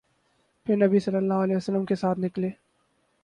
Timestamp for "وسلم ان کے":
1.55-1.95